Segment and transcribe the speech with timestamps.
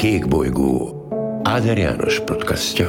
[0.00, 1.06] Kékbolygó
[1.42, 2.88] Áder János podcastja.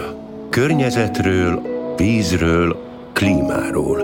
[0.49, 1.61] Környezetről,
[1.97, 2.77] vízről,
[3.13, 3.97] klímáról.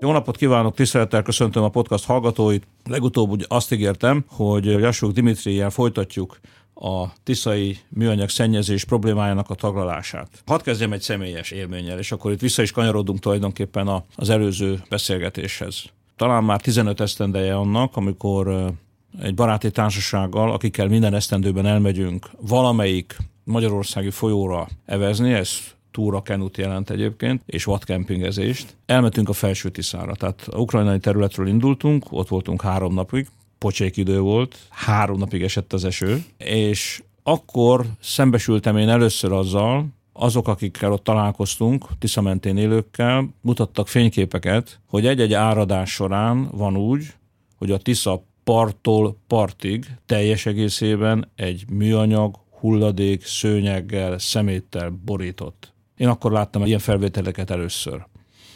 [0.00, 2.66] Jó napot kívánok, tisztelettel köszöntöm a podcast hallgatóit.
[2.84, 6.40] Legutóbb úgy azt ígértem, hogy Jasuk Dimitriel folytatjuk
[6.74, 10.42] a tiszai műanyag szennyezés problémájának a taglalását.
[10.46, 15.84] Hadd kezdjem egy személyes élménnyel, és akkor itt vissza is kanyarodunk tulajdonképpen az előző beszélgetéshez.
[16.16, 18.74] Talán már 15 esztendeje annak, amikor
[19.22, 25.50] egy baráti társasággal, akikkel minden esztendőben elmegyünk valamelyik magyarországi folyóra evezni, ez
[25.90, 28.76] túra kenut jelent egyébként, és vadkempingezést.
[28.86, 33.26] Elmentünk a felső Tiszára, tehát a ukrajnai területről indultunk, ott voltunk három napig,
[33.58, 40.48] pocsék idő volt, három napig esett az eső, és akkor szembesültem én először azzal, azok,
[40.48, 47.14] akikkel ott találkoztunk, Tisza mentén élőkkel, mutattak fényképeket, hogy egy-egy áradás során van úgy,
[47.58, 55.72] hogy a Tisza parttól partig teljes egészében egy műanyag, hulladék, szőnyeggel, szeméttel borított.
[55.96, 58.06] Én akkor láttam ilyen felvételeket először.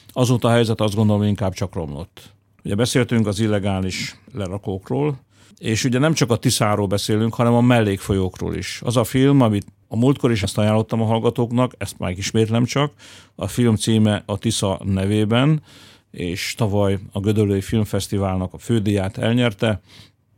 [0.08, 2.32] Azóta a helyzet azt gondolom inkább csak romlott.
[2.64, 5.20] Ugye beszéltünk az illegális lerakókról,
[5.58, 8.80] és ugye nem csak a Tiszáról beszélünk, hanem a mellékfolyókról is.
[8.84, 12.92] Az a film, amit a múltkor is ezt ajánlottam a hallgatóknak, ezt már ismétlem csak,
[13.34, 15.62] a film címe a Tisza nevében,
[16.11, 19.80] és tavaly a Gödöllői Filmfesztiválnak a fődíját elnyerte.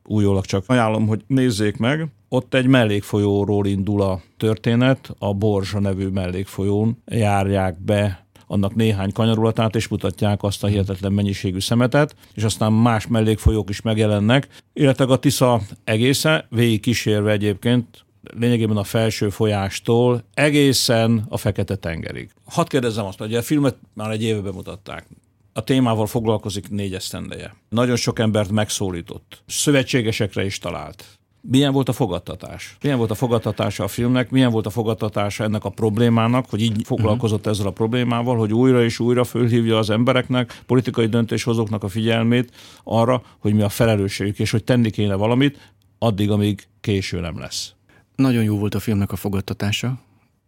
[0.05, 2.09] Újólag csak ajánlom, hogy nézzék meg.
[2.29, 9.77] Ott egy mellékfolyóról indul a történet, a Borzsa nevű mellékfolyón járják be annak néhány kanyarulatát,
[9.77, 15.19] és mutatják azt a hihetetlen mennyiségű szemetet, és aztán más mellékfolyók is megjelennek, illetve a
[15.19, 22.31] Tisza egésze, végig kísérve egyébként lényegében a felső folyástól egészen a Fekete-tengerig.
[22.45, 25.07] Hadd kérdezzem azt, hogy a filmet már egy éve bemutatták
[25.53, 27.55] a témával foglalkozik négy esztendeje.
[27.69, 29.43] Nagyon sok embert megszólított.
[29.47, 31.05] Szövetségesekre is talált.
[31.41, 32.77] Milyen volt a fogadtatás?
[32.83, 34.31] Milyen volt a fogadtatása a filmnek?
[34.31, 38.85] Milyen volt a fogadtatása ennek a problémának, hogy így foglalkozott ezzel a problémával, hogy újra
[38.85, 42.53] és újra fölhívja az embereknek, politikai döntéshozóknak a figyelmét
[42.85, 47.73] arra, hogy mi a felelősségük, és hogy tenni kéne valamit, addig, amíg késő nem lesz.
[48.17, 50.01] Nagyon jó volt a filmnek a fogadtatása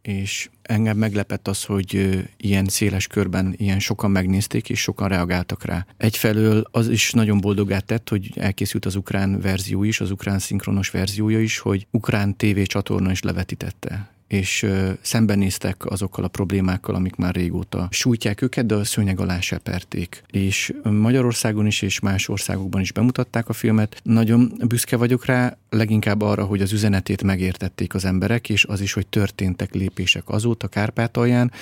[0.07, 5.87] és engem meglepett az, hogy ilyen széles körben ilyen sokan megnézték, és sokan reagáltak rá.
[5.97, 10.91] Egyfelől az is nagyon boldogát tett, hogy elkészült az ukrán verzió is, az ukrán szinkronos
[10.91, 14.67] verziója is, hogy ukrán TV csatorna is levetítette és
[15.01, 20.23] szembenéztek azokkal a problémákkal, amik már régóta sújtják őket, de a szőnyeg alá seperték.
[20.31, 24.01] És Magyarországon is és más országokban is bemutatták a filmet.
[24.03, 28.93] Nagyon büszke vagyok rá, leginkább arra, hogy az üzenetét megértették az emberek, és az is,
[28.93, 31.53] hogy történtek lépések azóta Kárpátalján,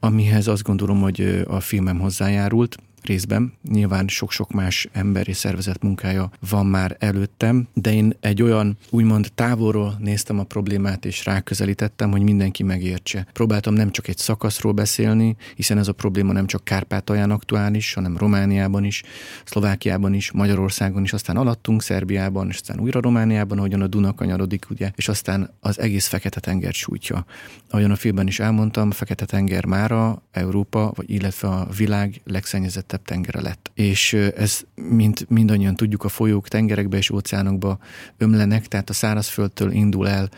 [0.00, 2.76] amihez azt gondolom, hogy a filmem hozzájárult
[3.06, 3.52] részben.
[3.68, 9.96] Nyilván sok-sok más emberi szervezet munkája van már előttem, de én egy olyan úgymond távolról
[9.98, 13.26] néztem a problémát, és ráközelítettem, hogy mindenki megértse.
[13.32, 18.16] Próbáltam nem csak egy szakaszról beszélni, hiszen ez a probléma nem csak Kárpátalján aktuális, hanem
[18.16, 19.02] Romániában is,
[19.44, 24.66] Szlovákiában is, Magyarországon is, aztán alattunk Szerbiában, és aztán újra Romániában, ahogyan a Duna kanyarodik,
[24.70, 27.24] ugye, és aztán az egész Fekete-tenger sújtja.
[27.70, 33.40] Ahogyan a filmben is elmondtam, Fekete-tenger mára Európa, vagy illetve a világ legszennyezettebb feketebb tengere
[33.40, 33.70] lett.
[33.74, 37.78] És ez, mint mindannyian tudjuk, a folyók tengerekbe és óceánokba
[38.18, 40.28] ömlenek, tehát a szárazföldtől indul el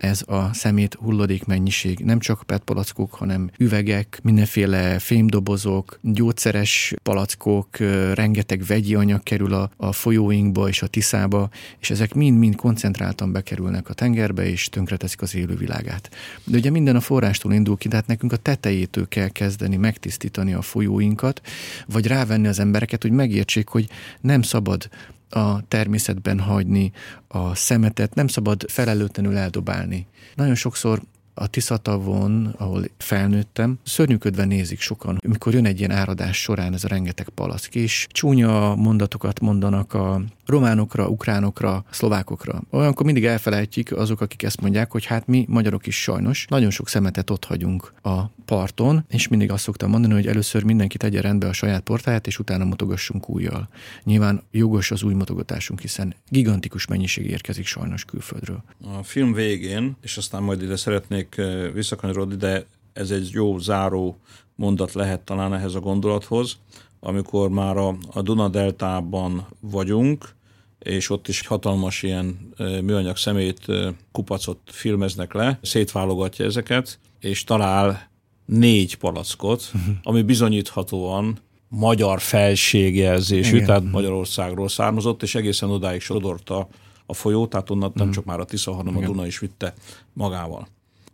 [0.00, 1.98] ez a szemét hulladék mennyiség.
[1.98, 7.76] Nem csak PET palackok, hanem üvegek, mindenféle fémdobozok, gyógyszeres palackok,
[8.14, 13.88] rengeteg vegyi anyag kerül a, a folyóinkba és a tiszába, és ezek mind-mind koncentráltan bekerülnek
[13.88, 16.10] a tengerbe, és tönkreteszik az élővilágát.
[16.44, 20.62] De ugye minden a forrástól indul ki, tehát nekünk a tetejétől kell kezdeni megtisztítani a
[20.62, 21.40] folyóinkat,
[21.86, 23.88] vagy rávenni az embereket, hogy megértsék, hogy
[24.20, 24.88] nem szabad
[25.30, 26.92] a természetben hagyni
[27.28, 30.06] a szemetet, nem szabad felelőtlenül eldobálni.
[30.34, 31.00] Nagyon sokszor
[31.34, 36.88] a Tiszatavon, ahol felnőttem, szörnyűködve nézik sokan, amikor jön egy ilyen áradás során ez a
[36.88, 42.62] rengeteg palack, és csúnya mondatokat mondanak a románokra, ukránokra, szlovákokra.
[42.70, 46.88] Olyankor mindig elfelejtjük azok, akik ezt mondják, hogy hát mi magyarok is sajnos nagyon sok
[46.88, 51.48] szemetet ott hagyunk a parton, és mindig azt szoktam mondani, hogy először mindenki tegye rendbe
[51.48, 53.68] a saját portáját, és utána mutogassunk újjal.
[54.04, 58.62] Nyilván jogos az új mutogatásunk, hiszen gigantikus mennyiség érkezik sajnos külföldről.
[58.98, 64.18] A film végén, és aztán majd ide szeretnék eh, visszakanyarodni, de ez egy jó záró
[64.54, 66.58] mondat lehet talán ehhez a gondolathoz,
[67.00, 70.34] amikor már a, a Duna-deltában vagyunk,
[70.78, 73.66] és ott is hatalmas ilyen műanyag szemét
[74.12, 78.10] kupacot filmeznek le, szétválogatja ezeket, és talál
[78.44, 79.94] négy palackot, uh-huh.
[80.02, 81.38] ami bizonyíthatóan
[81.68, 83.66] magyar felségjelzésű, Igen.
[83.66, 86.68] tehát Magyarországról származott, és egészen odáig sodorta
[87.06, 89.74] a folyó, tehát onnan nem csak már a Tisza, hanem a Duna is vitte
[90.12, 90.68] magával.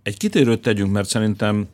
[0.06, 1.68] Egy kitérőt tegyünk, mert szerintem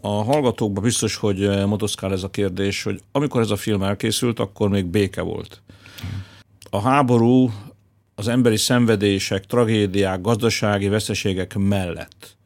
[0.00, 4.68] a hallgatókban biztos, hogy motoszkál ez a kérdés, hogy amikor ez a film elkészült, akkor
[4.68, 5.62] még béke volt.
[6.70, 7.50] A háború
[8.14, 12.36] az emberi szenvedések, tragédiák, gazdasági veszteségek mellett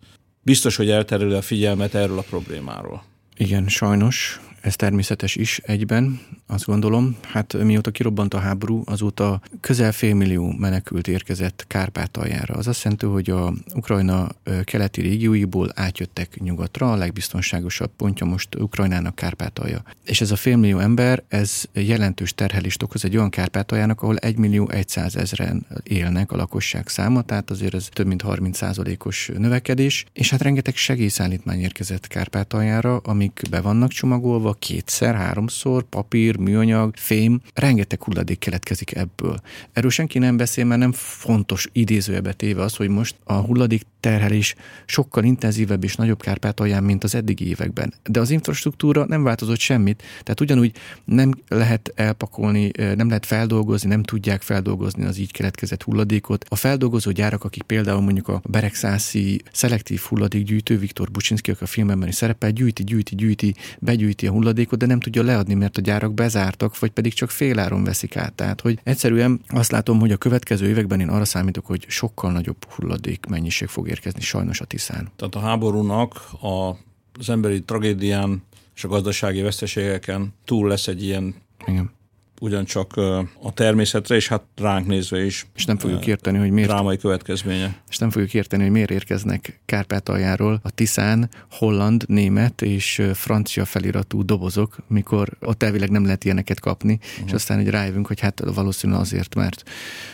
[0.42, 3.04] biztos, hogy elterül a figyelmet erről a problémáról.
[3.36, 7.16] Igen, sajnos ez természetes is egyben, azt gondolom.
[7.22, 12.54] Hát mióta kirobbant a háború, azóta közel félmillió menekült érkezett Kárpátaljára.
[12.54, 14.28] Az azt jelenti, hogy a Ukrajna
[14.64, 19.82] keleti régióiból átjöttek nyugatra, a legbiztonságosabb pontja most Ukrajnának Kárpátalja.
[20.04, 24.70] És ez a félmillió ember, ez jelentős terhelést okoz egy olyan Kárpátaljának, ahol 1 millió
[24.86, 28.60] 100 ezeren élnek a lakosság száma, tehát azért ez több mint 30
[29.04, 36.35] os növekedés, és hát rengeteg segélyszállítmány érkezett Kárpátaljára, amik be vannak csomagolva, kétszer, háromszor, papír,
[36.38, 39.40] műanyag, fém, rengeteg hulladék keletkezik ebből.
[39.72, 44.54] Erről senki nem beszél, mert nem fontos idézőjebe téve az, hogy most a hulladék terhelés
[44.84, 47.94] sokkal intenzívebb és nagyobb Kárpátalján, mint az eddigi években.
[48.02, 50.72] De az infrastruktúra nem változott semmit, tehát ugyanúgy
[51.04, 56.44] nem lehet elpakolni, nem lehet feldolgozni, nem tudják feldolgozni az így keletkezett hulladékot.
[56.48, 62.08] A feldolgozó gyárak, akik például mondjuk a Beregszászi szelektív hulladékgyűjtő, Viktor Bucsinski, aki a filmben
[62.08, 66.14] is szerepel, gyűjti, gyűjti, gyűjti, begyűjti a hulladékot, de nem tudja leadni, mert a gyárak
[66.14, 68.32] bezártak, vagy pedig csak féláron veszik át.
[68.32, 72.64] Tehát, hogy egyszerűen azt látom, hogy a következő években én arra számítok, hogy sokkal nagyobb
[72.68, 75.08] hulladék mennyiség fog érkezni sajnos a Tiszán.
[75.16, 76.76] Tehát a háborúnak a,
[77.18, 78.42] az emberi tragédián
[78.74, 81.34] és a gazdasági veszteségeken túl lesz egy ilyen
[81.66, 81.94] Igen
[82.40, 82.96] ugyancsak
[83.42, 85.46] a természetre, és hát ránk nézve is.
[85.54, 86.68] És nem fogjuk érteni, hogy miért.
[86.68, 87.76] Drámai következménye.
[87.88, 94.24] És nem fogjuk érteni, hogy miért érkeznek Kárpátaljáról a Tiszán holland, német és francia feliratú
[94.24, 97.26] dobozok, mikor ott elvileg nem lehet ilyeneket kapni, uh-huh.
[97.26, 99.62] és aztán egy rájövünk, hogy hát valószínűleg azért, mert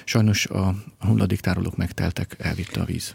[0.04, 3.14] sajnos a hulladéktárolók megteltek, elvitte a víz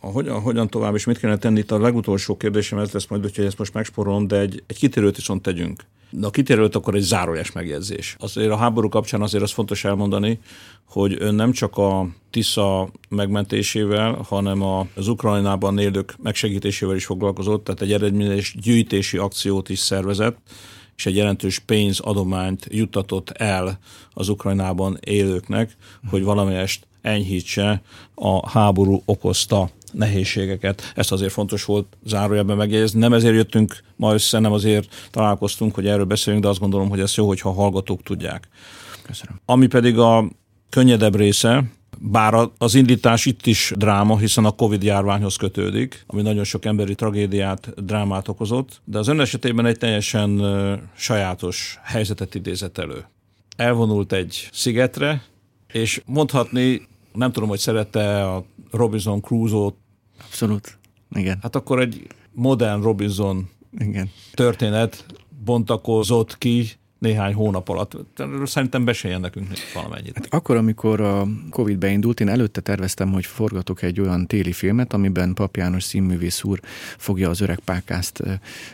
[0.00, 3.22] a hogyan, hogyan tovább, és mit kellene tenni, itt a legutolsó kérdésem ez lesz majd,
[3.22, 5.82] hogy ezt most megsporolom, de egy, egy kitérőt viszont tegyünk.
[6.10, 8.16] De a kitérőt akkor egy zárójas megjegyzés.
[8.18, 10.38] Azért a háború kapcsán azért az fontos elmondani,
[10.88, 14.62] hogy ön nem csak a Tisza megmentésével, hanem
[14.94, 20.36] az Ukrajnában élők megsegítésével is foglalkozott, tehát egy eredményes gyűjtési akciót is szervezett,
[20.96, 23.78] és egy jelentős pénzadományt juttatott el
[24.12, 25.76] az Ukrajnában élőknek,
[26.10, 27.82] hogy valamelyest enyhítse
[28.14, 30.92] a háború okozta nehézségeket.
[30.94, 32.98] Ezt azért fontos volt zárójelben megjegyezni.
[32.98, 37.00] Nem ezért jöttünk ma össze, nem azért találkoztunk, hogy erről beszéljünk, de azt gondolom, hogy
[37.00, 38.48] ez jó, hogyha a hallgatók tudják.
[39.02, 39.40] Köszönöm.
[39.44, 40.30] Ami pedig a
[40.68, 41.64] könnyedebb része,
[41.98, 46.94] bár az indítás itt is dráma, hiszen a Covid járványhoz kötődik, ami nagyon sok emberi
[46.94, 50.42] tragédiát, drámát okozott, de az ön esetében egy teljesen
[50.96, 53.06] sajátos helyzetet idézett elő.
[53.56, 55.22] Elvonult egy szigetre,
[55.72, 59.74] és mondhatni nem tudom, hogy szerette a Robinson Crusoe-t.
[60.24, 60.78] Abszolút,
[61.10, 61.38] igen.
[61.42, 64.10] Hát akkor egy modern Robinson igen.
[64.32, 65.04] történet
[65.44, 67.96] bontakozott ki néhány hónap alatt.
[68.44, 70.14] Szerintem beséljen nekünk valamennyit.
[70.14, 74.92] Hát akkor, amikor a Covid beindult, én előtte terveztem, hogy forgatok egy olyan téli filmet,
[74.92, 76.60] amiben Pap János színművész úr
[76.96, 78.22] fogja az öreg pákászt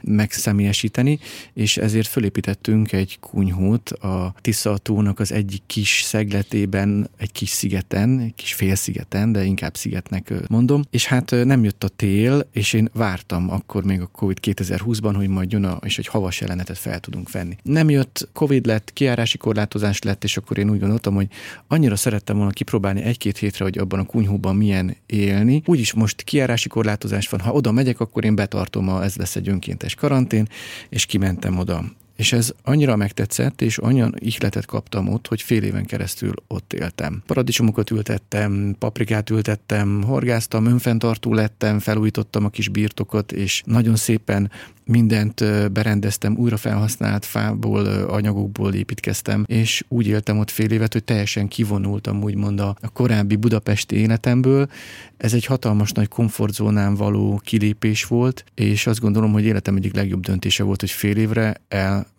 [0.03, 1.19] megszemélyesíteni,
[1.53, 8.19] és ezért fölépítettünk egy kunyhót a Tisza tónak az egyik kis szegletében, egy kis szigeten,
[8.19, 12.89] egy kis félszigeten, de inkább szigetnek mondom, és hát nem jött a tél, és én
[12.93, 17.01] vártam akkor még a Covid 2020-ban, hogy majd jön a, és egy havas jelenetet fel
[17.01, 17.57] tudunk venni.
[17.63, 21.29] Nem jött, Covid lett, kiárási korlátozás lett, és akkor én úgy gondoltam, hogy
[21.67, 25.63] annyira szerettem volna kipróbálni egy-két hétre, hogy abban a kunyhóban milyen élni.
[25.65, 29.49] Úgyis most kiárási korlátozás van, ha oda megyek, akkor én betartom, a, ez lesz egy
[29.49, 30.49] önkéntes karantén,
[30.89, 31.85] és kimentem oda.
[32.17, 37.23] És ez annyira megtetszett, és annyian ihletet kaptam ott, hogy fél éven keresztül ott éltem.
[37.27, 44.51] Paradicsomokat ültettem, paprikát ültettem, horgáztam, önfenntartó lettem, felújítottam a kis birtokot, és nagyon szépen
[44.85, 51.49] mindent berendeztem, újra felhasznált fából, anyagokból építkeztem, és úgy éltem ott fél évet, hogy teljesen
[51.49, 54.69] kivonultam úgymond a korábbi budapesti életemből.
[55.17, 60.21] Ez egy hatalmas nagy komfortzónán való kilépés volt, és azt gondolom, hogy életem egyik legjobb
[60.21, 61.57] döntése volt, hogy fél évre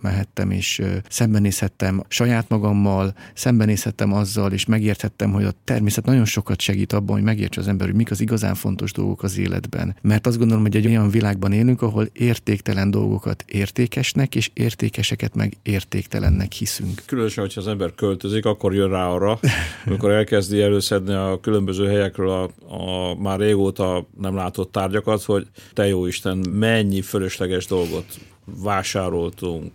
[0.03, 6.93] elmehettem, és szembenézhettem saját magammal, szembenézhettem azzal, és megérthettem, hogy a természet nagyon sokat segít
[6.93, 9.95] abban, hogy megértse az ember, hogy mik az igazán fontos dolgok az életben.
[10.01, 15.35] Mert azt gondolom, hogy egy olyan világban élünk, ahol érték értéktelen dolgokat értékesnek, és értékeseket
[15.35, 17.01] meg értéktelennek hiszünk.
[17.05, 19.39] Különösen, hogyha az ember költözik, akkor jön rá arra,
[19.85, 25.87] amikor elkezdi előszedni a különböző helyekről a, a már régóta nem látott tárgyakat, hogy te
[25.87, 28.05] jó Isten, mennyi fölösleges dolgot
[28.55, 29.71] vásároltunk,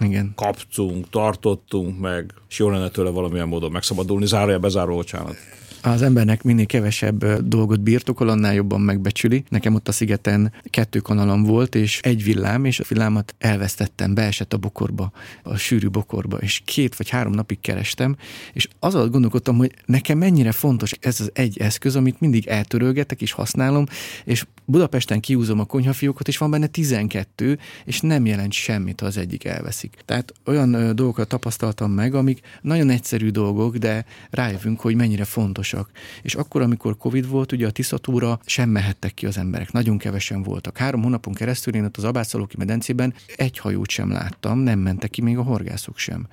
[0.00, 0.32] Igen.
[0.36, 5.36] kaptunk, tartottunk meg, és jó lenne tőle valamilyen módon megszabadulni, zárja bezáró, bocsánat.
[5.82, 9.44] Az embernek minél kevesebb dolgot birtokol, annál jobban megbecsüli.
[9.48, 14.52] Nekem ott a szigeten kettő kanalam volt, és egy villám, és a villámat elvesztettem, beesett
[14.52, 18.16] a bokorba, a sűrű bokorba, és két vagy három napig kerestem,
[18.52, 23.32] és azon gondolkodtam, hogy nekem mennyire fontos ez az egy eszköz, amit mindig eltörölgetek és
[23.32, 23.86] használom,
[24.24, 29.16] és Budapesten kiúzom a konyhafiókot, és van benne 12, és nem jelent semmit, ha az
[29.16, 29.96] egyik elveszik.
[30.04, 35.24] Tehát olyan dolgokat tapasztaltam meg, amik nagyon egyszerű dolgok, de rájövünk, hogy mennyire
[35.70, 35.90] fontosak.
[36.22, 39.72] És akkor, amikor Covid volt, ugye a Tiszatúra sem mehettek ki az emberek.
[39.72, 40.76] Nagyon kevesen voltak.
[40.76, 45.22] Három hónapon keresztül én ott az Abászalóki medencében egy hajót sem láttam, nem mentek ki
[45.22, 46.28] még a horgászok sem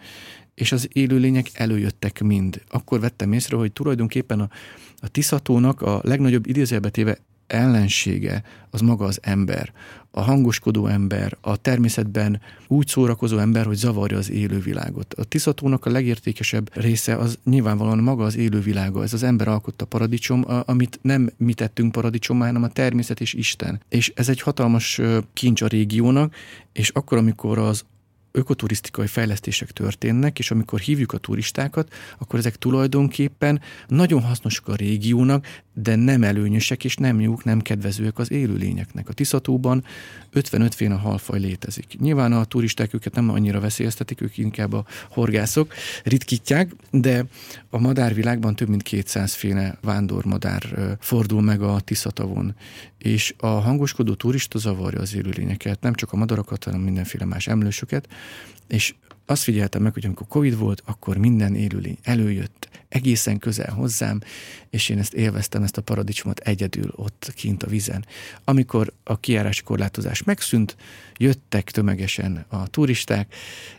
[0.56, 2.62] és az élőlények előjöttek mind.
[2.70, 4.50] Akkor vettem észre, hogy tulajdonképpen a,
[5.00, 7.18] a Tiszatónak a legnagyobb idézőjelbetéve
[7.48, 9.72] ellensége az maga az ember.
[10.12, 15.14] A hangoskodó ember, a természetben úgy szórakozó ember, hogy zavarja az élővilágot.
[15.14, 19.04] A Tiszatónak a legértékesebb része az nyilvánvalóan maga az élővilága.
[19.04, 23.82] Ez az ember alkotta paradicsom, amit nem mi tettünk paradicsommá, hanem a természet és Isten.
[23.90, 25.02] És ez egy hatalmas
[25.34, 26.36] kincs a régiónak,
[26.74, 27.86] és akkor, amikor az
[28.38, 35.46] ökoturisztikai fejlesztések történnek, és amikor hívjuk a turistákat, akkor ezek tulajdonképpen nagyon hasznosak a régiónak,
[35.74, 39.10] de nem előnyösek és nem jók, nem kedvezőek az élőlényeknek.
[39.10, 39.84] A Tiszatóban
[40.32, 42.00] 55 féle halfaj létezik.
[42.00, 47.26] Nyilván a turisták őket nem annyira veszélyeztetik, ők inkább a horgászok ritkítják, de
[47.70, 52.56] a madárvilágban több mint 200 féle vándormadár fordul meg a Tiszatavon,
[52.98, 58.08] és a hangoskodó turista zavarja az élőlényeket, nem csak a madarakat, hanem mindenféle más emlősöket,
[58.68, 58.96] és
[59.30, 64.22] azt figyeltem meg, hogy amikor Covid volt, akkor minden élőlény előjött egészen közel hozzám,
[64.70, 68.06] és én ezt élveztem, ezt a paradicsomot egyedül ott kint a vizen.
[68.44, 70.76] Amikor a kiárási korlátozás megszűnt,
[71.18, 73.34] jöttek tömegesen a turisták,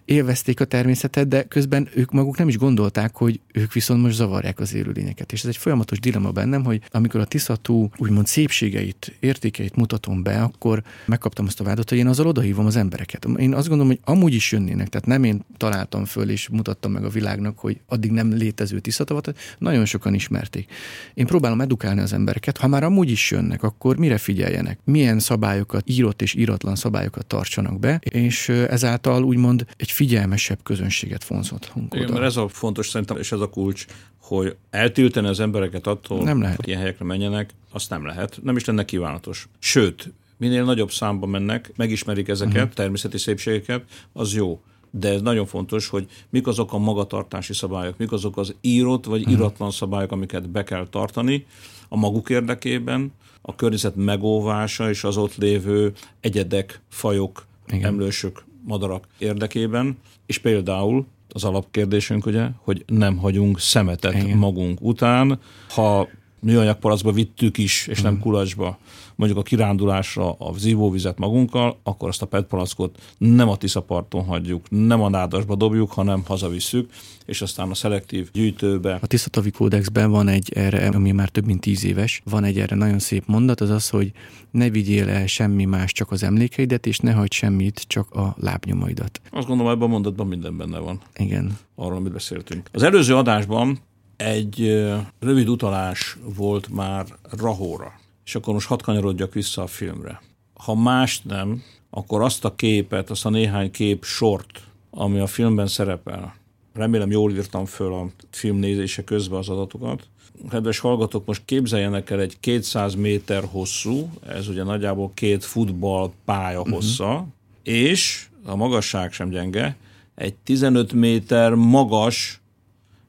[0.05, 4.61] élvezték a természetet, de közben ők maguk nem is gondolták, hogy ők viszont most zavarják
[4.61, 5.33] az élőlényeket.
[5.33, 10.43] És ez egy folyamatos dilemma bennem, hogy amikor a Tiszatú úgymond szépségeit, értékeit mutatom be,
[10.43, 13.25] akkor megkaptam azt a vádat, hogy én azzal odahívom az embereket.
[13.37, 17.05] Én azt gondolom, hogy amúgy is jönnének, tehát nem én találtam föl és mutattam meg
[17.05, 20.73] a világnak, hogy addig nem létező Tiszatavat, nagyon sokan ismerték.
[21.15, 24.79] Én próbálom edukálni az embereket, ha már amúgy is jönnek, akkor mire figyeljenek?
[24.85, 31.95] Milyen szabályokat, írott és íratlan szabályokat tartsanak be, és ezáltal úgymond egy figyelmesebb közönséget vonzhatunk
[31.95, 33.87] Igen, mert ez a fontos szerintem, és ez a kulcs,
[34.21, 36.57] hogy eltilteni az embereket attól, nem lehet.
[36.57, 38.39] hogy ilyen helyekre menjenek, azt nem lehet.
[38.43, 39.49] Nem is lenne kívánatos.
[39.59, 42.73] Sőt, minél nagyobb számba mennek, megismerik ezeket, uh-huh.
[42.73, 44.63] természeti szépségeket, az jó
[44.99, 49.21] de ez nagyon fontos, hogy mik azok a magatartási szabályok, mik azok az írott vagy
[49.21, 49.35] uh-huh.
[49.35, 51.47] iratlan szabályok, amiket be kell tartani
[51.89, 53.13] a maguk érdekében,
[53.43, 57.85] a környezet megóvása és az ott lévő egyedek, fajok, Igen.
[57.85, 64.37] emlősök, madarak érdekében, és például az alapkérdésünk ugye, hogy nem hagyunk szemetet Igen.
[64.37, 66.09] magunk után, ha
[66.41, 68.23] műanyag palacba vittük is, és nem mhm.
[68.23, 68.79] kulacsba,
[69.15, 74.67] mondjuk a kirándulásra a zívóvizet magunkkal, akkor azt a PET palackot nem a Tiszaparton hagyjuk,
[74.71, 76.91] nem a nádasba dobjuk, hanem hazavisszük,
[77.27, 78.99] és aztán a szelektív gyűjtőbe.
[79.03, 82.77] A Tiszatavi kódexben van egy erre, ami már több mint tíz éves, van egy erre
[82.77, 84.13] nagyon szép mondat, az az, hogy
[84.51, 89.21] ne vigyél el semmi más, csak az emlékeidet, és ne hagyd semmit, csak a lábnyomaidat.
[89.31, 91.01] Azt gondolom, ebben a mondatban minden benne van.
[91.17, 91.59] Igen.
[91.75, 92.69] Arról, amit beszéltünk.
[92.73, 93.79] Az előző adásban
[94.19, 94.85] egy
[95.21, 97.07] rövid utalás volt már
[97.39, 97.93] Rahóra.
[98.25, 100.23] És akkor most hadd kanyarodjak vissza a filmre.
[100.55, 104.61] Ha mást nem, akkor azt a képet, azt a néhány kép sort,
[104.91, 106.35] ami a filmben szerepel,
[106.75, 110.09] remélem jól írtam föl a film nézése közben az adatokat.
[110.51, 116.59] Kedves hallgatók, most képzeljenek el egy 200 méter hosszú, ez ugye nagyjából két futball pálya
[116.59, 116.75] uh-huh.
[116.75, 117.27] hossza,
[117.63, 119.77] és a magasság sem gyenge,
[120.15, 122.41] egy 15 méter magas,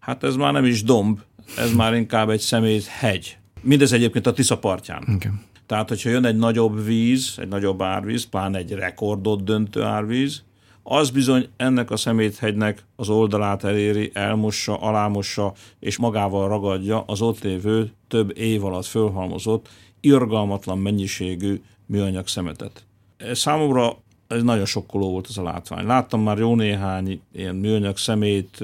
[0.09, 1.19] hát ez már nem is domb,
[1.57, 3.37] ez már inkább egy szemét hegy.
[3.61, 5.01] Mindez egyébként a Tisza partján.
[5.01, 5.31] Okay.
[5.65, 10.43] Tehát, hogyha jön egy nagyobb víz, egy nagyobb árvíz, pláne egy rekordot döntő árvíz,
[10.83, 17.43] az bizony ennek a szeméthegynek az oldalát eléri, elmossa, alámossa, és magával ragadja az ott
[17.43, 22.85] lévő több év alatt fölhalmozott, irgalmatlan mennyiségű műanyag szemetet.
[23.31, 23.97] Számomra
[24.29, 25.85] ez nagyon sokkoló volt az a látvány.
[25.85, 28.59] Láttam már jó néhány ilyen műanyag szemét,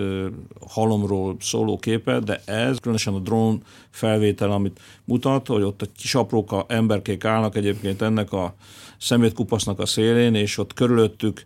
[0.68, 6.16] halomról szóló képet, de ez, különösen a drón felvétel, amit mutat, hogy ott a kis
[6.16, 8.56] apróka emberkék állnak egyébként ennek a
[8.98, 11.46] szemétkupasznak a szélén, és ott körülöttük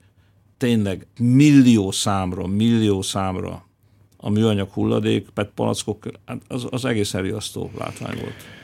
[0.58, 3.66] tényleg millió számra, millió számra
[4.18, 8.59] a műanyag hulladék, PET palackok, hát az, az egész riasztó látvány volt.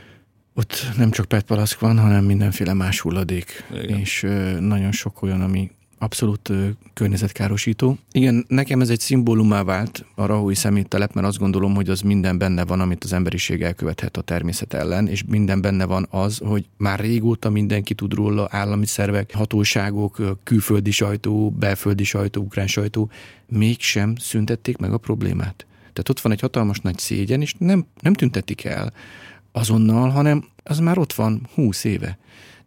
[0.58, 4.00] Ott nem csak PET palack van, hanem mindenféle más hulladék, Igen.
[4.00, 4.26] és
[4.60, 6.52] nagyon sok olyan, ami abszolút
[6.94, 7.98] környezetkárosító.
[8.12, 12.38] Igen, nekem ez egy szimbólumá vált a Rahui szeméttelep, mert azt gondolom, hogy az minden
[12.38, 16.66] benne van, amit az emberiség elkövethet a természet ellen, és minden benne van az, hogy
[16.78, 23.10] már régóta mindenki tud róla, állami szervek, hatóságok, külföldi sajtó, belföldi sajtó, ukrán sajtó,
[23.48, 25.66] mégsem szüntették meg a problémát.
[25.80, 28.94] Tehát ott van egy hatalmas nagy szégyen, és nem, nem tüntetik el
[29.56, 32.18] azonnal, hanem az már ott van húsz éve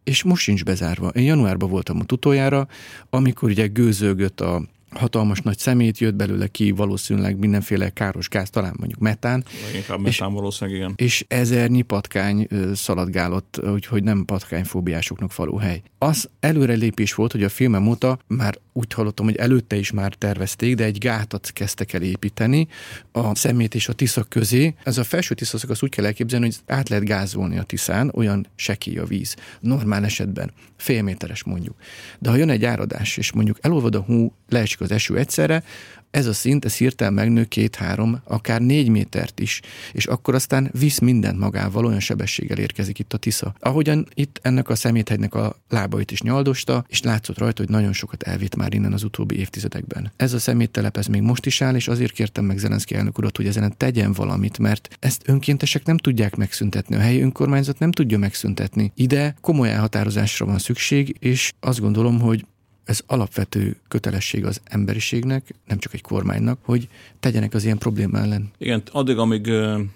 [0.09, 1.09] és most sincs bezárva.
[1.09, 2.69] Én januárban voltam ott utoljára,
[3.11, 8.75] amikor ugye gőzölgött a hatalmas nagy szemét, jött belőle ki valószínűleg mindenféle káros gáz, talán
[8.79, 9.45] mondjuk metán.
[9.75, 10.93] Inkább metán valószínűleg, igen.
[10.97, 15.83] És ezernyi patkány szaladgálott, úgyhogy nem patkányfóbiásoknak való hely.
[15.99, 20.75] Az előrelépés volt, hogy a filmem óta már úgy hallottam, hogy előtte is már tervezték,
[20.75, 22.69] de egy gátat kezdtek el építeni
[23.13, 24.75] a szemét és a Tisza közé.
[24.83, 28.47] Ez a felső Tisza azt úgy kell elképzelni, hogy át lehet gázolni a Tiszán, olyan
[28.55, 29.37] sekély a víz.
[29.61, 31.77] Normál esetben fél méteres mondjuk.
[32.19, 35.63] De ha jön egy áradás, és mondjuk elolvad a hú, leesik az eső egyszerre,
[36.11, 39.61] ez a szint, ez hirtelen megnő két-három, akár négy métert is,
[39.93, 43.55] és akkor aztán visz mindent magával, olyan sebességgel érkezik itt a Tisza.
[43.61, 48.23] Ahogyan itt ennek a szeméthegynek a lábait is nyaldosta, és látszott rajta, hogy nagyon sokat
[48.23, 50.13] elvitt már innen az utóbbi évtizedekben.
[50.17, 53.37] Ez a szeméttelep, ez még most is áll, és azért kértem meg Zelenszky elnök urat,
[53.37, 58.19] hogy ezen tegyen valamit, mert ezt önkéntesek nem tudják megszüntetni, a helyi önkormányzat nem tudja
[58.19, 58.93] megszüntetni.
[58.95, 62.45] Ide komoly elhatározásra van szükség, és azt gondolom, hogy
[62.89, 66.89] ez alapvető kötelesség az emberiségnek, nem csak egy kormánynak, hogy
[67.21, 68.51] tegyenek az ilyen probléma ellen.
[68.59, 69.51] Igen, addig, amíg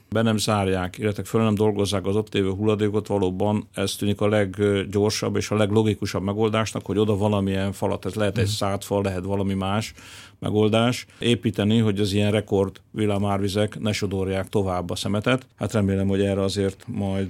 [0.09, 4.29] be nem zárják, illetve föl nem dolgozzák az ott lévő hulladékot, valóban ez tűnik a
[4.29, 8.53] leggyorsabb és a leglogikusabb megoldásnak, hogy oda valamilyen falat, ez lehet egy mhm.
[8.53, 9.95] szádfal, lehet valami más
[10.43, 15.47] megoldás, építeni, hogy az ilyen rekord villamárvizek ne sodorják tovább a szemetet.
[15.57, 17.29] Hát remélem, hogy erre azért majd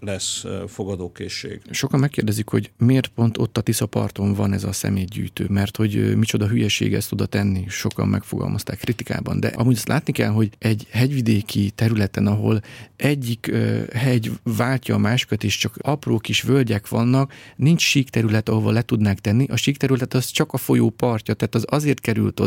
[0.00, 1.60] lesz fogadókészség.
[1.70, 6.16] Sokan megkérdezik, hogy miért pont ott a Tisza parton van ez a szemétgyűjtő, mert hogy
[6.16, 7.64] micsoda hülyeség ezt oda tenni.
[7.68, 12.60] Sokan megfogalmazták kritikában, de amúgy azt látni kell, hogy egy hegyvidéki területen, ahol
[12.96, 13.52] egyik
[13.92, 18.82] hegy váltja a másikat, és csak apró kis völgyek vannak, nincs sík terület, ahova le
[18.82, 19.46] tudnák tenni.
[19.50, 22.40] A sík terület az csak a folyó partja, tehát az azért került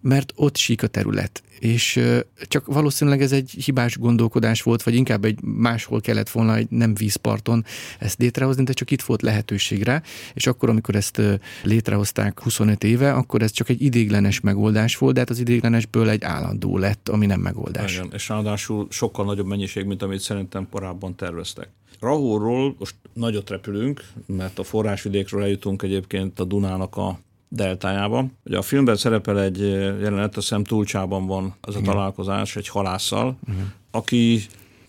[0.00, 1.42] mert ott sík a terület.
[1.58, 2.00] És
[2.48, 6.94] csak valószínűleg ez egy hibás gondolkodás volt, vagy inkább egy máshol kellett volna egy nem
[6.94, 7.64] vízparton
[7.98, 10.02] ezt létrehozni, de csak itt volt lehetőség rá,
[10.34, 11.20] és akkor, amikor ezt
[11.62, 16.22] létrehozták 25 éve, akkor ez csak egy idéglenes megoldás volt, de hát az idéglenesből egy
[16.22, 17.94] állandó lett, ami nem megoldás.
[17.94, 21.68] Igen, és ráadásul sokkal nagyobb mennyiség, mint amit szerintem korábban terveztek.
[22.00, 27.18] Rahóról most nagyot repülünk, mert a forrásvidékről eljutunk egyébként a Dunának a
[27.54, 28.36] deltájában.
[28.44, 29.60] Ugye a filmben szerepel egy
[30.00, 31.92] jelenet, a szem túlcsában van az a Igen.
[31.92, 33.72] találkozás egy halásszal, Igen.
[33.90, 34.40] aki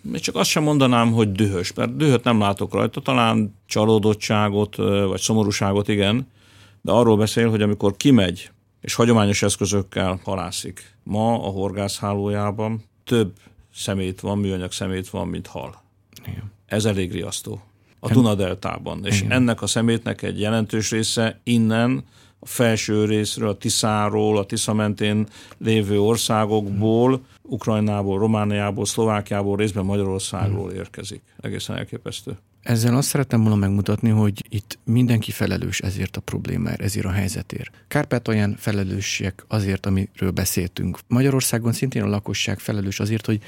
[0.01, 5.19] még csak azt sem mondanám, hogy dühös, mert dühöt nem látok rajta, talán csalódottságot vagy
[5.19, 6.28] szomorúságot, igen,
[6.82, 8.51] de arról beszél, hogy amikor kimegy
[8.82, 13.34] és hagyományos eszközökkel halászik, ma a horgászhálójában több
[13.73, 15.82] szemét van, műanyag szemét van, mint hal.
[16.25, 16.51] Igen.
[16.65, 17.62] Ez elég riasztó.
[17.99, 19.06] A Dunadeltában.
[19.06, 19.32] És Igen.
[19.32, 22.04] ennek a szemétnek egy jelentős része innen
[22.45, 25.27] a felső részről, a Tiszáról, a Tisza mentén
[25.58, 31.21] lévő országokból, Ukrajnából, Romániából, Szlovákiából, részben Magyarországról érkezik.
[31.41, 32.38] Egészen elképesztő.
[32.62, 37.71] Ezzel azt szerettem volna megmutatni, hogy itt mindenki felelős ezért a problémáért, ezért a helyzetért.
[37.88, 40.99] Kárpátalján felelősek azért, amiről beszéltünk.
[41.08, 43.39] Magyarországon szintén a lakosság felelős azért, hogy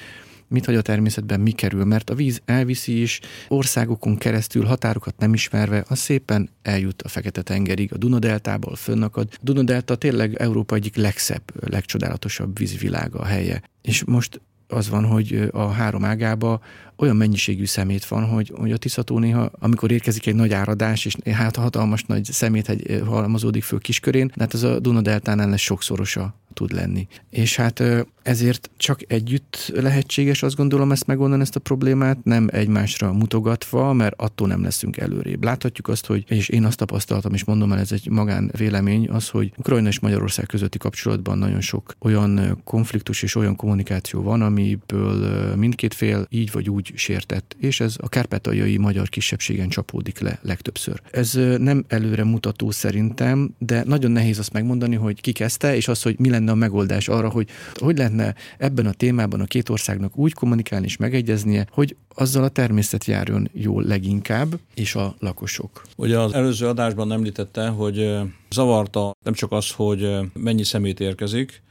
[0.48, 5.34] mit hagy a természetben, mi kerül, mert a víz elviszi is, országokon keresztül, határokat nem
[5.34, 9.28] ismerve, az szépen eljut a Fekete-tengerig, a Dunadeltából fönnakad.
[9.32, 13.62] A Dunadelta tényleg Európa egyik legszebb, legcsodálatosabb vízvilága a helye.
[13.82, 16.62] És most az van, hogy a három ágába
[16.98, 21.16] olyan mennyiségű szemét van, hogy, hogy a Tiszató néha, amikor érkezik egy nagy áradás, és
[21.32, 26.72] hát hatalmas nagy szemét egy halmozódik föl kiskörén, hát az a Dunadeltánál lesz sokszorosa tud
[26.72, 27.08] lenni.
[27.30, 27.84] És hát
[28.24, 34.14] ezért csak együtt lehetséges, azt gondolom ezt megoldani ezt a problémát, nem egymásra mutogatva, mert
[34.22, 35.44] attól nem leszünk előrébb.
[35.44, 39.30] Láthatjuk azt, hogy, és én azt tapasztaltam, és mondom el, ez egy magán vélemény, az,
[39.30, 45.56] hogy Ukrajna és Magyarország közötti kapcsolatban nagyon sok olyan konfliktus és olyan kommunikáció van, amiből
[45.56, 51.02] mindkét fél így vagy úgy sértett, és ez a kárpátaljai magyar kisebbségen csapódik le legtöbbször.
[51.12, 56.02] Ez nem előre mutató szerintem, de nagyon nehéz azt megmondani, hogy ki kezdte, és az,
[56.02, 60.18] hogy mi lenne a megoldás arra, hogy hogy lehetne ebben a témában a két országnak
[60.18, 65.82] úgy kommunikálni és megegyeznie, hogy azzal a természet járjon jól leginkább, és a lakosok.
[65.96, 68.18] Ugye az előző adásban említette, hogy
[68.50, 71.62] zavarta nem csak az, hogy mennyi szemét érkezik,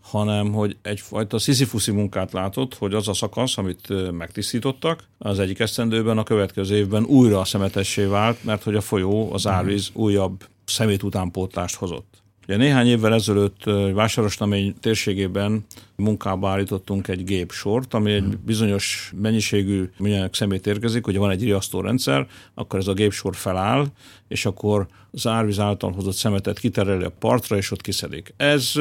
[0.00, 6.18] hanem hogy egyfajta sziszifuszi munkát látott, hogy az a szakasz, amit megtisztítottak, az egyik esztendőben,
[6.18, 11.76] a következő évben újra szemetessé vált, mert hogy a folyó, az árvíz újabb szemét utánpótlást
[11.76, 12.22] hozott.
[12.46, 15.64] Ugye néhány évvel ezelőtt Vásárosnamény térségében
[16.00, 22.26] munkába állítottunk egy gépsort, ami egy bizonyos mennyiségű műanyag szemét érkezik, hogy van egy riasztórendszer,
[22.54, 23.86] akkor ez a gépsor feláll,
[24.28, 28.34] és akkor az árvíz által hozott szemetet kitereli a partra, és ott kiszedik.
[28.36, 28.72] Ez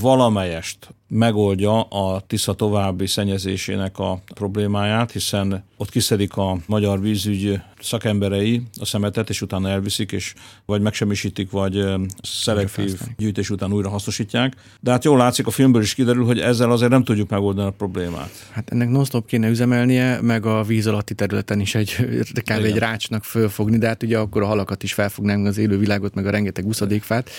[0.00, 8.62] valamelyest megoldja a Tisza további szennyezésének a problémáját, hiszen ott kiszedik a magyar vízügy szakemberei
[8.80, 10.34] a szemetet, és utána elviszik, és
[10.66, 11.84] vagy megsemmisítik, vagy
[12.22, 14.56] szelektív gyűjtés után újra hasznosítják.
[14.80, 17.70] De hát jól látszik, a filmből is kiderül, hogy ezzel azért nem tudjuk megoldani a
[17.70, 18.30] problémát.
[18.50, 21.96] Hát ennek non-stop kéne üzemelnie, meg a víz alatti területen is egy,
[22.32, 22.64] kb.
[22.64, 26.26] egy rácsnak fölfogni, de hát ugye akkor a halakat is felfognánk az élő világot, meg
[26.26, 27.30] a rengeteg uszadékfát.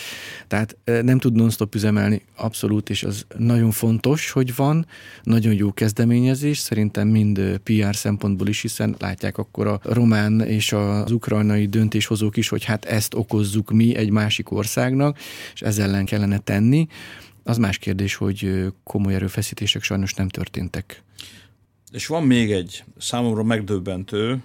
[0.47, 4.86] Tehát nem tud non-stop üzemelni, abszolút, és az nagyon fontos, hogy van,
[5.23, 11.12] nagyon jó kezdeményezés, szerintem mind PR szempontból is, hiszen látják akkor a román és az
[11.12, 15.17] ukrajnai döntéshozók is, hogy hát ezt okozzuk mi egy másik országnak,
[15.54, 16.88] és ezzel ellen kellene tenni.
[17.43, 21.03] Az más kérdés, hogy komoly erőfeszítések sajnos nem történtek.
[21.91, 24.41] És van még egy számomra megdöbbentő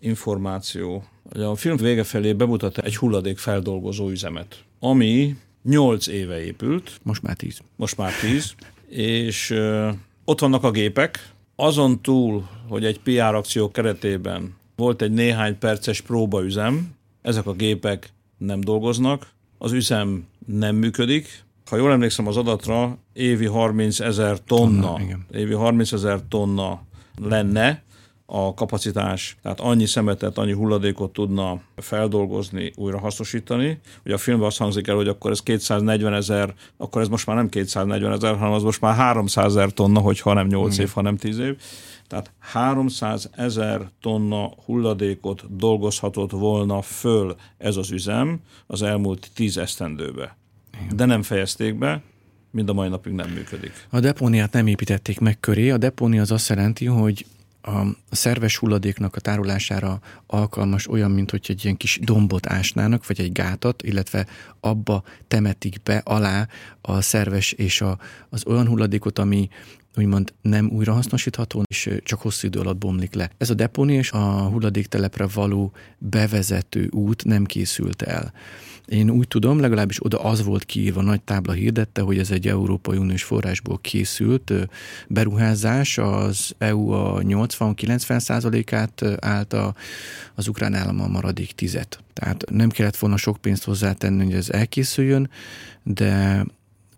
[0.00, 1.04] információ.
[1.32, 7.00] A film vége felé bemutatta egy hulladék feldolgozó üzemet, ami 8 éve épült.
[7.02, 7.58] Most már 10.
[7.76, 8.54] Most már 10.
[8.88, 9.90] és ö,
[10.24, 11.32] ott vannak a gépek.
[11.56, 18.12] Azon túl, hogy egy PR akció keretében volt egy néhány perces próbaüzem, ezek a gépek
[18.38, 24.94] nem dolgoznak, az üzem nem működik, ha jól emlékszem az adatra, évi 30 ezer tonna,
[24.94, 26.82] tonna évi 30 ezer tonna
[27.22, 27.82] lenne
[28.26, 33.80] a kapacitás, tehát annyi szemetet, annyi hulladékot tudna feldolgozni, újra hasznosítani.
[34.04, 37.36] Ugye a filmben azt hangzik el, hogy akkor ez 240 ezer, akkor ez most már
[37.36, 41.16] nem 240 ezer, hanem az most már 300 ezer tonna, hogyha nem 8 év, hanem
[41.16, 41.56] 10 év.
[42.06, 50.38] Tehát 300 ezer tonna hulladékot dolgozhatott volna föl ez az üzem az elmúlt 10 esztendőbe
[50.94, 52.02] de nem fejezték be,
[52.50, 53.86] mind a mai napig nem működik.
[53.90, 55.70] A depóniát nem építették meg köré.
[55.70, 57.26] A depónia az azt jelenti, hogy
[57.62, 63.20] a szerves hulladéknak a tárolására alkalmas olyan, mint hogy egy ilyen kis dombot ásnának, vagy
[63.20, 64.26] egy gátat, illetve
[64.60, 66.48] abba temetik be alá
[66.80, 69.48] a szerves és a, az olyan hulladékot, ami
[69.96, 73.30] úgymond nem újrahasznosítható, és csak hosszú idő alatt bomlik le.
[73.38, 78.32] Ez a depónia és a hulladéktelepre való bevezető út nem készült el.
[78.86, 82.96] Én úgy tudom, legalábbis oda az volt kiírva, nagy tábla hirdette, hogy ez egy Európai
[82.96, 84.52] Uniós forrásból készült
[85.08, 89.56] beruházás, az EU a 80-90 százalékát állt,
[90.34, 92.02] az ukrán állam a maradék tizet.
[92.12, 95.30] Tehát nem kellett volna sok pénzt hozzátenni, hogy ez elkészüljön,
[95.82, 96.44] de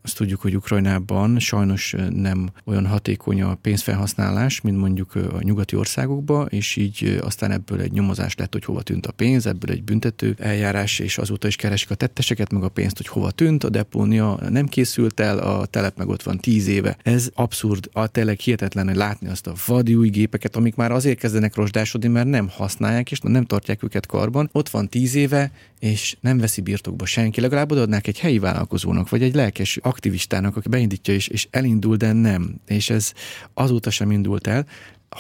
[0.03, 6.47] azt tudjuk, hogy Ukrajnában sajnos nem olyan hatékony a pénzfelhasználás, mint mondjuk a nyugati országokban,
[6.51, 10.37] és így aztán ebből egy nyomozás lett, hogy hova tűnt a pénz, ebből egy büntető
[10.39, 14.39] eljárás, és azóta is keresik a tetteseket, meg a pénzt, hogy hova tűnt, a depónia
[14.49, 16.97] nem készült el, a telep meg ott van tíz éve.
[17.03, 21.19] Ez abszurd, a tényleg hihetetlen, hogy látni azt a vadi új gépeket, amik már azért
[21.19, 24.49] kezdenek rozsdásodni, mert nem használják, és nem tartják őket karban.
[24.53, 27.41] Ott van tíz éve, és nem veszi birtokba senki.
[27.41, 32.13] Legalább odaadnák egy helyi vállalkozónak, vagy egy lelkes aktivistának, aki beindítja és, és elindul, de
[32.13, 32.61] nem.
[32.67, 33.13] És ez
[33.55, 34.67] azóta sem indult el.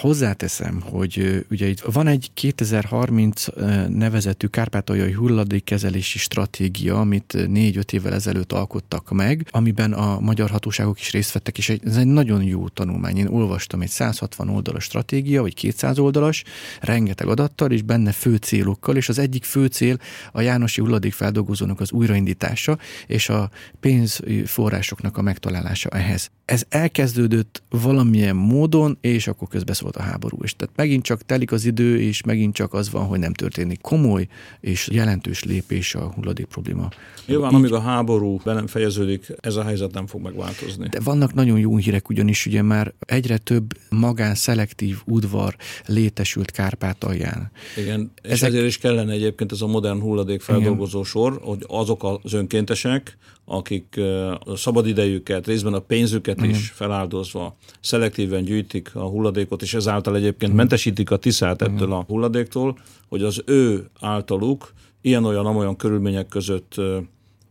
[0.00, 3.44] Hozzáteszem, hogy ugye itt van egy 2030
[3.88, 11.12] nevezetű kárpátaljai hulladékkezelési stratégia, amit négy-öt évvel ezelőtt alkottak meg, amiben a magyar hatóságok is
[11.12, 13.16] részt vettek, és ez egy nagyon jó tanulmány.
[13.16, 16.44] Én olvastam egy 160 oldalas stratégia, vagy 200 oldalas,
[16.80, 19.98] rengeteg adattal, és benne fő célokkal, és az egyik fő cél
[20.32, 23.50] a Jánosi hulladékfeldolgozónak az újraindítása, és a
[23.80, 26.30] pénzforrásoknak a megtalálása ehhez.
[26.52, 30.38] Ez elkezdődött valamilyen módon, és akkor közben volt a háború.
[30.42, 33.80] És tehát megint csak telik az idő, és megint csak az van, hogy nem történik
[33.80, 34.28] komoly
[34.60, 36.88] és jelentős lépés a hulladék probléma.
[37.26, 40.88] Nyilván, Így, amíg a háború be nem fejeződik, ez a helyzet nem fog megváltozni.
[40.88, 47.50] De vannak nagyon jó hírek, ugyanis ugye már egyre több magán szelektív udvar létesült Kárpátalján.
[47.76, 48.48] Igen, és Ezek...
[48.48, 54.00] ezért is kellene egyébként ez a modern hulladék feldolgozó sor, hogy azok az önkéntesek, akik
[54.44, 56.56] a szabadidejüket, részben a pénzüket Igen.
[56.56, 60.56] is feláldozva szelektíven gyűjtik a hulladékot, és ezáltal egyébként Igen.
[60.56, 61.90] mentesítik a tiszát ettől Igen.
[61.90, 62.78] a hulladéktól,
[63.08, 66.80] hogy az ő általuk ilyen-olyan-amolyan körülmények között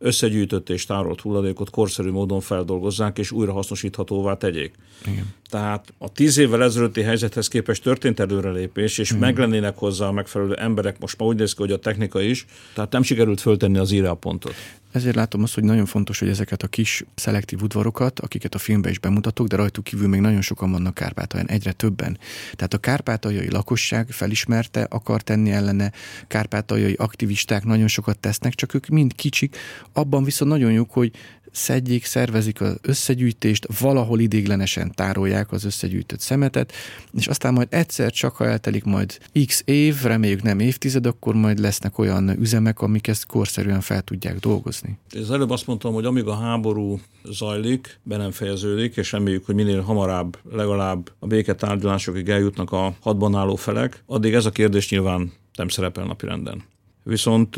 [0.01, 4.73] összegyűjtött és tárolt hulladékot korszerű módon feldolgozzák és újra hasznosíthatóvá tegyék.
[5.07, 5.33] Igen.
[5.49, 9.21] Tehát a tíz évvel ezelőtti helyzethez képest történt előrelépés, és Igen.
[9.21, 12.91] meglennének hozzá a megfelelő emberek, most már úgy néz ki, hogy a technika is, tehát
[12.91, 14.53] nem sikerült föltenni az írja pontot.
[14.91, 18.91] Ezért látom azt, hogy nagyon fontos, hogy ezeket a kis szelektív udvarokat, akiket a filmben
[18.91, 22.17] is bemutatok, de rajtuk kívül még nagyon sokan vannak Kárpátalján, egyre többen.
[22.51, 25.91] Tehát a kárpátaljai lakosság felismerte, akar tenni ellene,
[26.27, 29.57] kárpátaljai aktivisták nagyon sokat tesznek, csak ők mind kicsik.
[29.93, 31.11] Abban viszont nagyon jók, hogy
[31.51, 36.73] szedjék, szervezik az összegyűjtést, valahol idéglenesen tárolják az összegyűjtött szemetet,
[37.13, 41.59] és aztán majd egyszer csak, ha eltelik majd x év, reméljük nem évtized, akkor majd
[41.59, 44.97] lesznek olyan üzemek, amik ezt korszerűen fel tudják dolgozni.
[45.21, 49.55] Az előbb azt mondtam, hogy amíg a háború zajlik, be nem fejeződik, és reméljük, hogy
[49.55, 55.31] minél hamarabb legalább a béketárgyalásokig eljutnak a hadban álló felek, addig ez a kérdés nyilván
[55.55, 56.63] nem szerepel napirenden.
[57.03, 57.55] Viszont,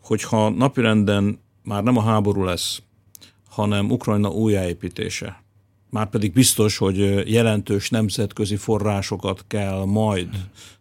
[0.00, 2.82] hogyha napirenden már nem a háború lesz,
[3.54, 5.42] hanem Ukrajna újjáépítése.
[5.90, 10.28] Márpedig biztos, hogy jelentős nemzetközi forrásokat kell majd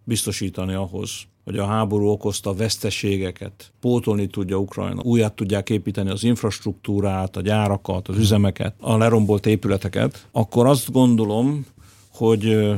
[0.04, 1.12] biztosítani ahhoz,
[1.44, 8.08] hogy a háború okozta veszteségeket pótolni tudja Ukrajna, úját tudják építeni az infrastruktúrát, a gyárakat,
[8.08, 11.66] az üzemeket, a lerombolt épületeket, akkor azt gondolom,
[12.12, 12.74] hogy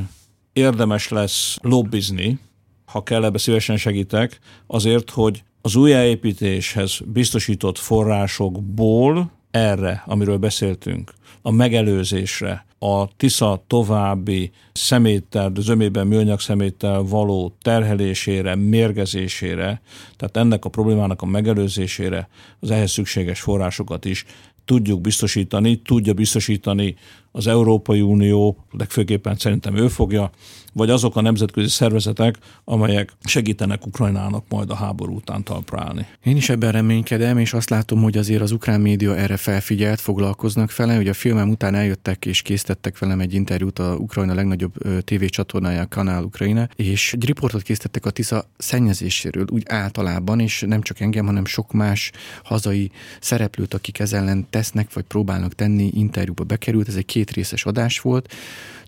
[0.52, 2.38] érdemes lesz lobbizni,
[2.84, 11.50] ha kell, ebbe szívesen segítek, azért, hogy az újjáépítéshez biztosított forrásokból erre, amiről beszéltünk, a
[11.50, 19.80] megelőzésre, a Tisza további szeméttel, zömében műanyag szeméttel való terhelésére, mérgezésére,
[20.16, 22.28] tehát ennek a problémának a megelőzésére
[22.60, 24.24] az ehhez szükséges forrásokat is
[24.64, 26.96] tudjuk biztosítani, tudja biztosítani
[27.36, 30.30] az Európai Unió, legfőképpen szerintem ő fogja,
[30.72, 36.06] vagy azok a nemzetközi szervezetek, amelyek segítenek Ukrajnának majd a háború után talpra állni.
[36.24, 40.76] Én is ebben reménykedem, és azt látom, hogy azért az ukrán média erre felfigyelt, foglalkoznak
[40.76, 40.98] vele.
[40.98, 44.72] Ugye a filmem után eljöttek és készítettek velem egy interjút a Ukrajna legnagyobb
[45.04, 51.00] tévécsatornája, Kanál Ukrajna, és egy riportot készítettek a Tisza szennyezéséről, úgy általában, és nem csak
[51.00, 52.10] engem, hanem sok más
[52.44, 56.88] hazai szereplőt, akik ezzel ellen tesznek, vagy próbálnak tenni, interjúba bekerült.
[56.88, 58.34] Ez egy két részes adás volt,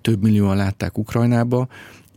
[0.00, 1.68] több millióan látták Ukrajnába,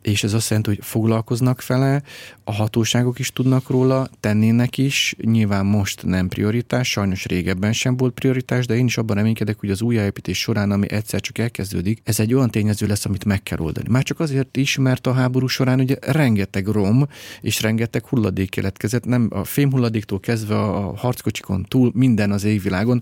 [0.01, 2.01] és ez azt jelenti, hogy foglalkoznak vele,
[2.43, 8.13] a hatóságok is tudnak róla, tennének is, nyilván most nem prioritás, sajnos régebben sem volt
[8.13, 12.19] prioritás, de én is abban reménykedek, hogy az újjáépítés során, ami egyszer csak elkezdődik, ez
[12.19, 13.89] egy olyan tényező lesz, amit meg kell oldani.
[13.89, 17.07] Már csak azért is, mert a háború során ugye rengeteg rom
[17.41, 23.01] és rengeteg hulladék keletkezett, nem a fémhulladéktól kezdve a harckocsikon túl minden az égvilágon,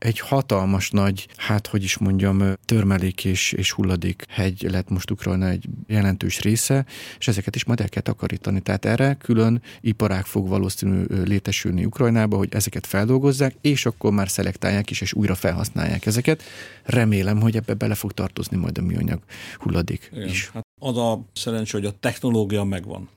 [0.00, 5.48] egy hatalmas nagy, hát hogy is mondjam, törmelék és, és hulladék hegy lett most Ukrajna
[5.48, 6.86] egy jelentős része,
[7.18, 8.60] és ezeket is majd el kell takarítani.
[8.60, 14.90] Tehát erre külön iparág fog valószínű létesülni Ukrajnába, hogy ezeket feldolgozzák, és akkor már szelektálják
[14.90, 16.42] is, és újra felhasználják ezeket.
[16.84, 19.20] Remélem, hogy ebbe bele fog tartozni majd a műanyag
[19.58, 20.28] hulladék Igen.
[20.28, 20.50] is.
[20.54, 23.08] Hát az a szerencsé, hogy a technológia megvan.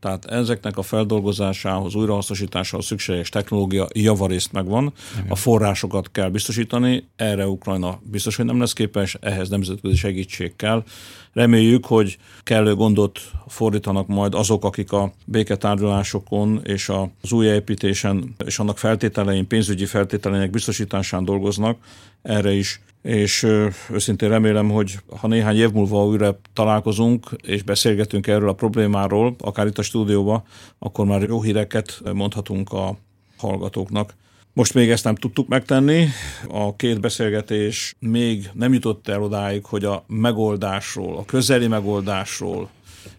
[0.00, 5.30] Tehát ezeknek a feldolgozásához, újrahasznosításához szükséges technológia javarészt megvan, Igen.
[5.30, 10.84] a forrásokat kell biztosítani, erre Ukrajna biztos, hogy nem lesz képes, ehhez nemzetközi segítség kell.
[11.32, 16.88] Reméljük, hogy kellő gondot fordítanak majd azok, akik a béketárgyalásokon és
[17.20, 21.78] az újjáépítésen és annak feltételein, pénzügyi feltételeinek biztosításán dolgoznak,
[22.22, 23.42] erre is és
[23.90, 29.66] őszintén remélem, hogy ha néhány év múlva újra találkozunk, és beszélgetünk erről a problémáról, akár
[29.66, 30.42] itt a stúdióban,
[30.78, 32.96] akkor már jó híreket mondhatunk a
[33.36, 34.14] hallgatóknak.
[34.52, 36.06] Most még ezt nem tudtuk megtenni,
[36.48, 42.68] a két beszélgetés még nem jutott el odáig, hogy a megoldásról, a közeli megoldásról,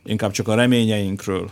[0.06, 1.52] inkább csak a reményeinkről,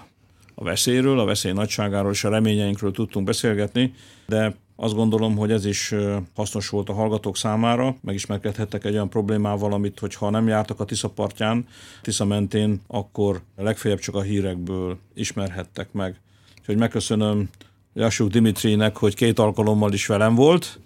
[0.55, 3.93] a veszélyről, a veszély nagyságáról és a reményeinkről tudtunk beszélgetni,
[4.27, 5.93] de azt gondolom, hogy ez is
[6.35, 7.95] hasznos volt a hallgatók számára.
[8.01, 11.67] Megismerkedhettek egy olyan problémával, amit hogyha nem jártak a Tisza partján,
[12.01, 16.19] Tisza mentén, akkor legfeljebb csak a hírekből ismerhettek meg.
[16.59, 17.49] Úgyhogy megköszönöm
[17.93, 20.79] Jasuk Dimitrinek, hogy két alkalommal is velem volt.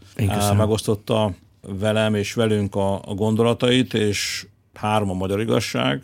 [0.58, 6.04] Megosztotta velem és velünk a, a gondolatait, és három a magyar igazság.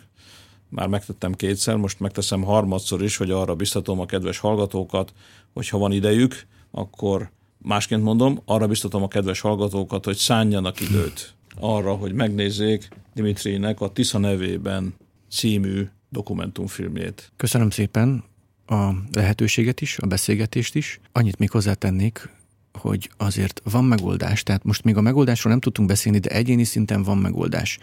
[0.68, 5.12] Már megtettem kétszer, most megteszem harmadszor is, hogy arra biztatom a kedves hallgatókat,
[5.52, 7.30] hogy ha van idejük, akkor
[7.62, 13.92] Másként mondom, arra biztatom a kedves hallgatókat, hogy szánjanak időt arra, hogy megnézzék Dimitrinek a
[13.92, 14.94] Tisza nevében
[15.30, 17.32] című dokumentumfilmjét.
[17.36, 18.24] Köszönöm szépen
[18.66, 21.00] a lehetőséget is, a beszélgetést is.
[21.12, 22.28] Annyit még hozzátennék,
[22.72, 27.02] hogy azért van megoldás, tehát most még a megoldásról nem tudtunk beszélni, de egyéni szinten
[27.02, 27.78] van megoldás.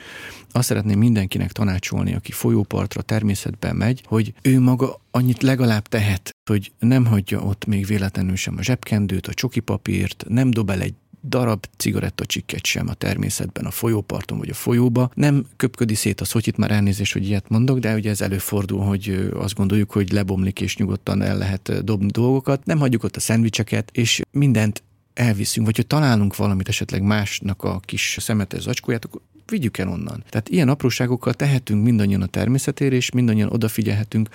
[0.51, 6.71] Azt szeretném mindenkinek tanácsolni, aki folyópartra, természetben megy, hogy ő maga annyit legalább tehet, hogy
[6.79, 11.65] nem hagyja ott még véletlenül sem a zsebkendőt, a csokipapírt, nem dob el egy darab
[11.77, 15.11] cigarettacsikket sem a természetben, a folyóparton vagy a folyóba.
[15.13, 18.79] Nem köpködi szét az, hogy itt már elnézést, hogy ilyet mondok, de ugye ez előfordul,
[18.79, 22.65] hogy azt gondoljuk, hogy lebomlik és nyugodtan el lehet dobni dolgokat.
[22.65, 27.79] Nem hagyjuk ott a szendvicseket, és mindent elviszünk, vagy hogy találunk valamit esetleg másnak a
[27.79, 30.23] kis szemetes zacskóját, akkor vigyük el onnan.
[30.29, 34.29] Tehát ilyen apróságokkal tehetünk mindannyian a természetére, és mindannyian odafigyelhetünk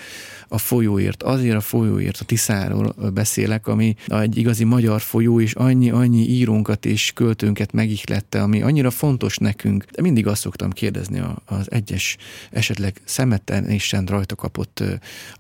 [0.49, 1.23] a folyóért.
[1.23, 7.13] Azért a folyóért, a Tiszáról beszélek, ami egy igazi magyar folyó, és annyi-annyi írónkat és
[7.15, 9.85] költőnket megihlette, ami annyira fontos nekünk.
[9.85, 12.17] De mindig azt szoktam kérdezni az egyes
[12.51, 14.83] esetleg szemetenésen rajta kapott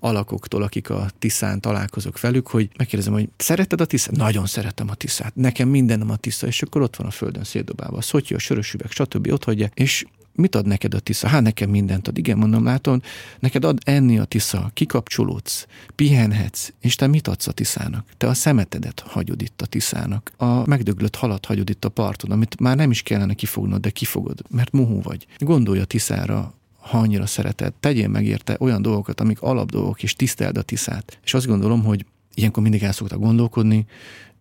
[0.00, 4.16] alakoktól, akik a Tiszán találkozok velük, hogy megkérdezem, hogy szereted a Tiszát?
[4.16, 5.34] Nagyon szeretem a Tiszát.
[5.34, 7.96] Nekem mindenem a Tisza, és akkor ott van a földön szétdobálva.
[7.96, 9.32] A szotyi, a sörös üveg, stb.
[9.32, 11.28] Ott hagyja, és mit ad neked a tisza?
[11.28, 12.18] Hát nekem mindent ad.
[12.18, 13.00] Igen, mondom, látom,
[13.38, 18.06] neked ad enni a tisza, kikapcsolódsz, pihenhetsz, és te mit adsz a tiszának?
[18.16, 20.32] Te a szemetedet hagyod itt a tiszának.
[20.36, 24.42] A megdöglött halat hagyod itt a parton, amit már nem is kellene kifognod, de kifogod,
[24.50, 25.26] mert muhú vagy.
[25.38, 30.56] Gondolj a tiszára, ha annyira szereted, tegyél meg érte olyan dolgokat, amik alapdolgok, és tiszteld
[30.56, 31.18] a tiszát.
[31.24, 33.86] És azt gondolom, hogy ilyenkor mindig el szoktak gondolkodni,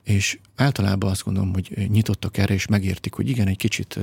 [0.04, 4.00] és általában azt gondolom, hogy nyitottak erre, és megértik, hogy igen, egy kicsit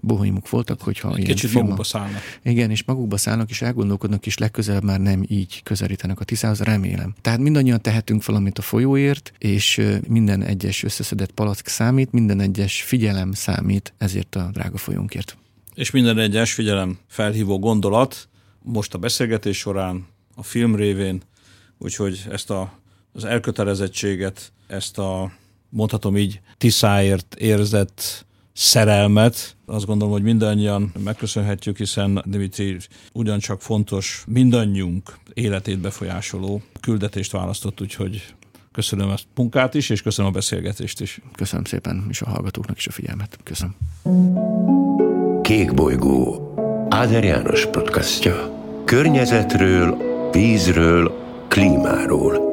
[0.00, 2.20] bohóimuk voltak, hogyha egy ilyen kicsit film, magukba szállnak.
[2.42, 7.14] Igen, és magukba szállnak, és elgondolkodnak, és legközelebb már nem így közelítenek a tiszához, remélem.
[7.20, 13.32] Tehát mindannyian tehetünk valamit a folyóért, és minden egyes összeszedett palack számít, minden egyes figyelem
[13.32, 15.36] számít ezért a drága folyónkért.
[15.74, 18.28] És minden egyes figyelem felhívó gondolat
[18.62, 21.22] most a beszélgetés során, a film révén,
[21.78, 22.72] úgyhogy ezt a,
[23.16, 25.32] az elkötelezettséget, ezt a
[25.68, 29.56] mondhatom így tiszáért érzett szerelmet.
[29.66, 32.76] Azt gondolom, hogy mindannyian megköszönhetjük, hiszen Dimitri
[33.12, 38.34] ugyancsak fontos, mindannyiunk életét befolyásoló küldetést választott, úgyhogy
[38.72, 41.20] köszönöm a munkát is, és köszönöm a beszélgetést is.
[41.34, 43.38] Köszönöm szépen, és a hallgatóknak is a figyelmet.
[43.42, 43.76] Köszönöm.
[45.42, 46.54] Kék bolygó
[46.88, 48.64] Áder János podcastja.
[48.84, 49.96] Környezetről,
[50.32, 52.44] vízről, klímáról–